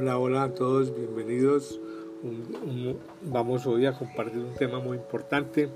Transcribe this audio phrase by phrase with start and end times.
[0.00, 1.78] Hola, hola a todos, bienvenidos.
[3.20, 5.68] vamos hoy a compartir un tema muy importante.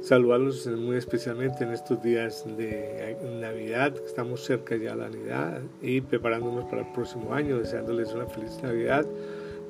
[0.00, 6.00] Saludarlos muy especialmente en estos días de Navidad, estamos cerca ya de la Navidad y
[6.00, 9.06] preparándonos para el próximo año, deseándoles una feliz Navidad,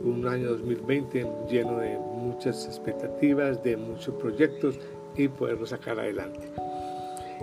[0.02, 4.78] un año 2020 lleno de muchas expectativas, de muchos proyectos
[5.14, 6.48] y poderlo sacar adelante.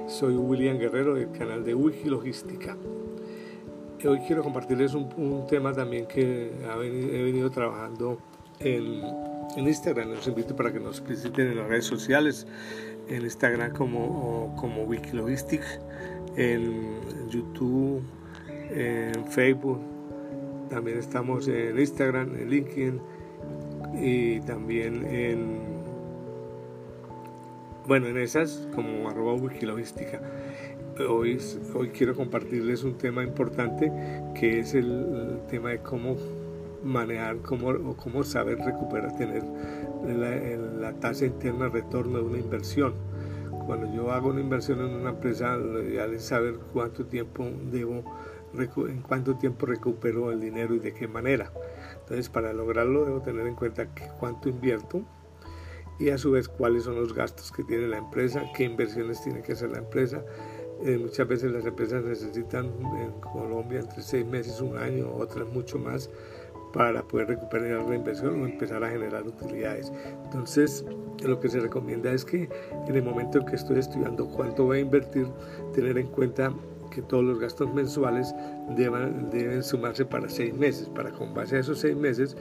[0.07, 2.75] Soy William Guerrero del canal de Wiki Logística
[4.07, 8.19] hoy quiero compartirles un, tema también que he venido trabajando
[8.59, 9.01] en,
[9.57, 10.11] Instagram.
[10.11, 12.47] Los invito para que nos visiten en las redes sociales,
[13.09, 15.63] en Instagram como, como Wikilogistic,
[16.37, 16.99] en
[17.29, 18.01] YouTube,
[18.69, 19.79] en Facebook.
[20.69, 23.01] También estamos en Instagram, en LinkedIn
[23.99, 25.59] y también en,
[27.87, 30.21] bueno, en esas como arroba Wikilogística
[31.07, 31.39] hoy,
[31.73, 33.91] hoy quiero compartirles un tema importante
[34.35, 36.15] que es el, tema de cómo
[36.83, 39.43] manejar cómo, o cómo saber recuperar, tener
[40.05, 42.93] la, la, tasa interna de retorno de una inversión.
[43.65, 48.03] Cuando yo hago una inversión en una empresa, lo ideal es saber cuánto tiempo debo,
[48.87, 51.51] en cuánto tiempo recupero el dinero y de qué manera.
[51.99, 53.87] Entonces, para lograrlo debo tener en cuenta
[54.19, 55.03] cuánto invierto
[55.99, 59.41] y a su vez cuáles son los gastos que tiene la empresa, qué inversiones tiene
[59.41, 60.23] que hacer la empresa,
[60.83, 65.77] eh, muchas veces las empresas necesitan en Colombia entre seis meses, un año, otras mucho
[65.77, 66.09] más
[66.73, 69.91] para poder recuperar la inversión o empezar a generar utilidades.
[70.25, 70.85] Entonces,
[71.23, 72.49] lo que se recomienda es que
[72.87, 75.27] en el momento en que estoy estudiando cuánto voy a invertir,
[75.73, 76.53] tener en cuenta
[76.91, 78.33] que todos los gastos mensuales
[78.75, 82.35] deben, deben sumarse para seis meses, para con base a esos seis meses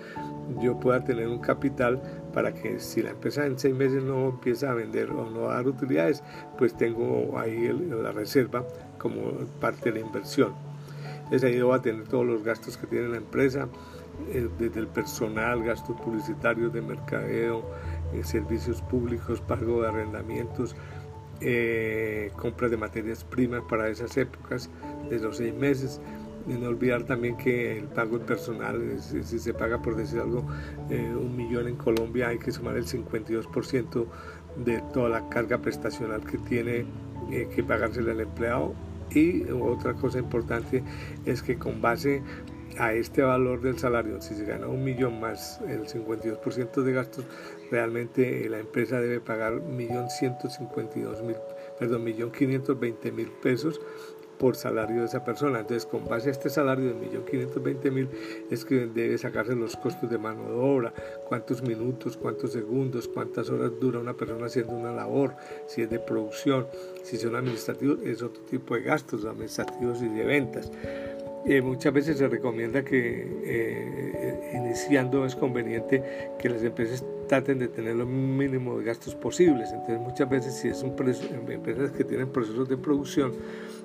[0.60, 2.00] yo pueda tener un capital
[2.32, 5.54] para que si la empresa en seis meses no empieza a vender o no a
[5.54, 6.22] dar utilidades,
[6.56, 7.68] pues tengo ahí
[8.02, 8.64] la reserva
[8.98, 10.52] como parte de la inversión.
[11.24, 13.68] Entonces ahí voy a tener todos los gastos que tiene la empresa,
[14.32, 17.62] eh, desde el personal, gastos publicitarios de mercadeo,
[18.14, 20.74] eh, servicios públicos, pago de arrendamientos,
[21.40, 24.68] eh, compras de materias primas para esas épocas
[25.08, 26.00] de los seis meses
[26.48, 30.46] y no olvidar también que el pago personal, si se paga por decir algo,
[30.90, 34.06] eh, un millón en Colombia, hay que sumar el 52%
[34.64, 36.86] de toda la carga prestacional que tiene
[37.30, 38.74] eh, que pagársele al empleado.
[39.10, 40.82] Y otra cosa importante
[41.24, 42.22] es que con base
[42.78, 47.24] a este valor del salario, si se gana un millón más el 52% de gastos,
[47.70, 51.36] realmente la empresa debe pagar millón 152 mil,
[51.78, 53.80] perdón, millón 520 mil pesos
[54.38, 55.60] por salario de esa persona.
[55.60, 58.08] Entonces, con base a este salario de 1.520.000
[58.50, 60.94] es que debe sacarse los costos de mano de obra,
[61.28, 65.34] cuántos minutos, cuántos segundos, cuántas horas dura una persona haciendo una labor,
[65.66, 66.66] si es de producción,
[67.02, 70.70] si son administrativos, es otro tipo de gastos administrativos y de ventas.
[71.48, 77.68] Eh, muchas veces se recomienda que eh, iniciando es conveniente que las empresas traten de
[77.68, 79.70] tener lo mínimo de gastos posibles.
[79.72, 80.94] Entonces muchas veces si es un
[81.48, 83.32] empresas que tienen procesos de producción,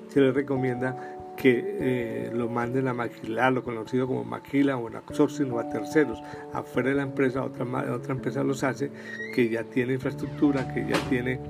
[0.08, 4.96] se les recomienda que eh, lo manden a maquilar, lo conocido como maquila o en
[4.96, 6.22] outsourcing o a terceros.
[6.52, 7.64] Afuera de la empresa, otra,
[7.94, 8.90] otra empresa los hace,
[9.34, 11.40] que ya tiene infraestructura, que ya tiene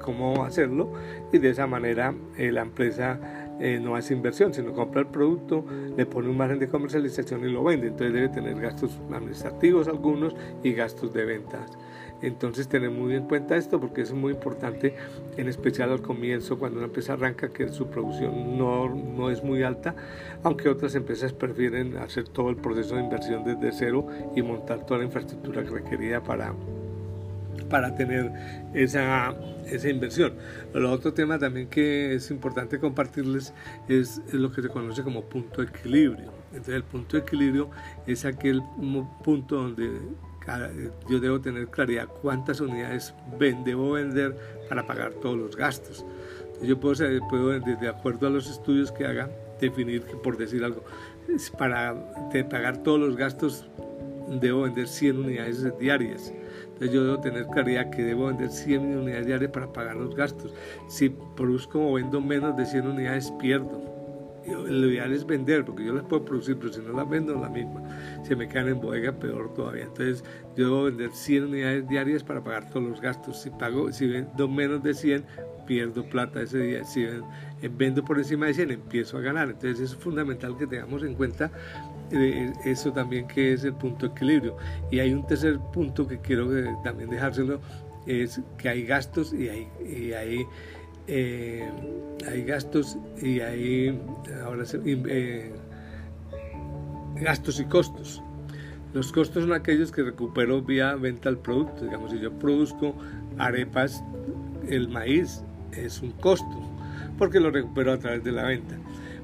[0.00, 0.92] cómo hacerlo
[1.32, 5.64] y de esa manera la empresa no hace inversión, sino compra el producto,
[5.96, 7.88] le pone un margen de comercialización y lo vende.
[7.88, 11.70] Entonces debe tener gastos administrativos algunos y gastos de ventas.
[12.22, 14.94] Entonces tener muy en cuenta esto porque es muy importante,
[15.36, 19.64] en especial al comienzo, cuando una empresa arranca, que su producción no, no es muy
[19.64, 19.94] alta,
[20.44, 24.06] aunque otras empresas prefieren hacer todo el proceso de inversión desde cero
[24.36, 26.54] y montar toda la infraestructura requerida para,
[27.72, 28.30] para tener
[28.74, 29.34] esa,
[29.64, 30.34] esa inversión.
[30.74, 33.54] El otro tema también que es importante compartirles
[33.88, 36.30] es, lo que se conoce como punto de equilibrio.
[36.50, 37.70] Entonces el punto de equilibrio
[38.06, 38.62] es aquel
[39.24, 39.90] punto donde
[41.08, 44.36] yo debo tener claridad cuántas unidades debo vender
[44.68, 46.04] para pagar todos los gastos.
[46.62, 46.94] Yo puedo,
[47.30, 49.30] puedo, de acuerdo a los estudios que haga,
[49.60, 50.84] definir por decir algo,
[51.56, 51.96] para
[52.50, 53.66] pagar todos los gastos
[54.28, 56.32] debo vender 100 unidades diarias.
[56.72, 60.52] Entonces yo debo tener claridad que debo vender 100 unidades diarias para pagar los gastos.
[60.88, 63.91] Si produzco o vendo menos de 100 unidades, pierdo
[64.46, 67.48] lo ideal es vender, porque yo las puedo producir, pero si no las vendo, la
[67.48, 67.82] misma.
[68.24, 69.84] Se me quedan en bodega, peor todavía.
[69.84, 70.24] Entonces,
[70.56, 73.42] yo debo vender 100 unidades diarias para pagar todos los gastos.
[73.42, 75.24] Si pago, si vendo menos de 100,
[75.66, 76.84] pierdo plata ese día.
[76.84, 77.20] Si eh,
[77.76, 79.50] vendo por encima de 100, empiezo a ganar.
[79.50, 81.50] Entonces, es fundamental que tengamos en cuenta
[82.12, 84.56] eh, eso también que es el punto de equilibrio.
[84.90, 87.60] Y hay un tercer punto que quiero eh, también dejárselo,
[88.06, 90.46] es que hay gastos y hay, y hay
[91.06, 91.68] eh,
[92.28, 94.00] hay gastos y hay
[94.44, 95.52] ahora eh,
[97.16, 98.22] gastos y costos.
[98.94, 101.84] Los costos son aquellos que recupero vía venta al producto.
[101.84, 102.94] Digamos, si yo produzco
[103.38, 104.04] arepas,
[104.68, 106.60] el maíz es un costo,
[107.18, 108.76] porque lo recupero a través de la venta.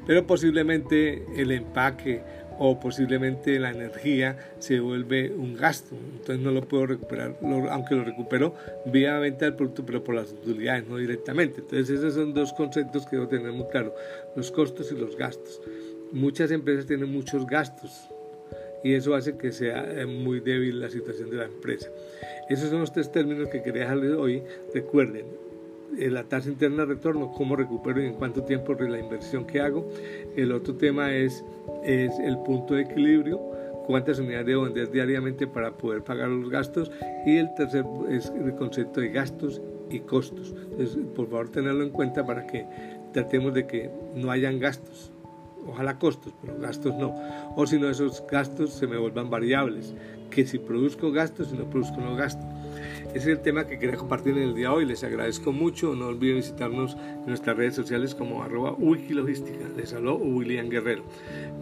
[0.07, 2.23] Pero posiblemente el empaque
[2.59, 7.37] o posiblemente la energía se vuelve un gasto, entonces no lo puedo recuperar,
[7.71, 8.55] aunque lo recupero
[8.87, 11.61] vía venta del producto, pero por las utilidades, no directamente.
[11.61, 13.95] Entonces esos son dos conceptos que debo tener muy claro,
[14.37, 15.61] los costos y los gastos.
[16.13, 18.09] Muchas empresas tienen muchos gastos,
[18.83, 21.89] y eso hace que sea eh, muy débil la situación de la empresa.
[22.49, 24.43] Esos son los tres términos que quería dejarles hoy.
[24.73, 25.27] Recuerden,
[25.97, 29.89] la tasa interna de retorno, cómo recupero y en cuánto tiempo la inversión que hago.
[30.37, 31.45] El otro tema es,
[31.85, 33.41] es el punto de equilibrio,
[33.87, 36.91] cuántas unidades debo vender diariamente para poder pagar los gastos.
[37.27, 40.55] Y el tercer es el concepto de gastos y costos.
[40.71, 42.67] Entonces, por favor, tenerlo en cuenta para que
[43.13, 45.13] tratemos de que no hayan gastos
[45.69, 47.15] ojalá costos, pero gastos no.
[47.57, 49.95] O si no, esos gastos se me vuelvan variables,
[50.31, 52.45] que si produzco gastos, si no produzco no gasto.
[53.15, 54.85] Ese es el tema que quería compartir en el día de hoy.
[54.85, 55.95] Les agradezco mucho.
[55.95, 59.67] No olviden visitarnos en nuestras redes sociales como arroba wikilogística.
[59.77, 61.05] Les habló William Guerrero.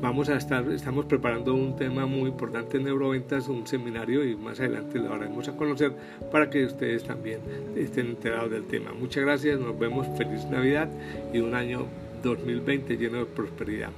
[0.00, 4.58] Vamos a estar, estamos preparando un tema muy importante en neuroventas, un seminario y más
[4.60, 5.93] adelante lo haremos a conocer
[6.31, 7.40] para que ustedes también
[7.76, 8.92] estén enterados del tema.
[8.92, 10.90] Muchas gracias, nos vemos, feliz Navidad
[11.32, 11.87] y un año
[12.22, 13.90] 2020 lleno de prosperidad.